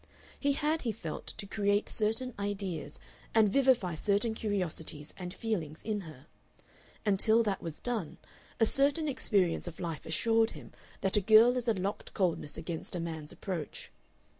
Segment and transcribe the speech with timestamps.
[0.39, 2.97] He had, he felt, to create certain ideas
[3.35, 6.25] and vivify certain curiosities and feelings in her.
[7.05, 8.17] Until that was done
[8.59, 12.95] a certain experience of life assured him that a girl is a locked coldness against
[12.95, 13.91] a man's approach.